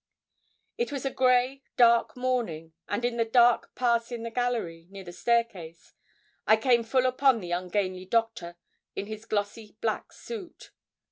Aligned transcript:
It 0.79 0.91
was 0.91 1.05
a 1.05 1.11
grey, 1.11 1.61
dark 1.77 2.17
morning, 2.17 2.73
and 2.87 3.05
in 3.05 3.19
a 3.19 3.23
dark 3.23 3.75
pass 3.75 4.11
in 4.11 4.23
the 4.23 4.31
gallery, 4.31 4.87
near 4.89 5.03
the 5.03 5.13
staircase, 5.13 5.93
I 6.47 6.57
came 6.57 6.81
full 6.83 7.05
upon 7.05 7.39
the 7.39 7.51
ungainly 7.51 8.05
Doctor, 8.05 8.57
in 8.95 9.05
his 9.05 9.25
glossy 9.25 9.77
black 9.79 10.11
suit. 10.11 10.71